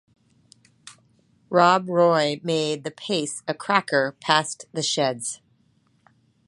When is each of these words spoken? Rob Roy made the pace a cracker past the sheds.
Rob 1.51 1.87
Roy 1.87 2.41
made 2.43 2.83
the 2.83 2.89
pace 2.89 3.43
a 3.47 3.53
cracker 3.53 4.15
past 4.19 4.65
the 4.73 4.81
sheds. 4.81 5.41